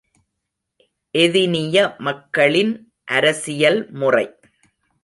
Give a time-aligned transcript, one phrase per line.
[1.15, 2.73] எதினிய மக்களின்
[3.11, 4.27] அரசியல் முறை.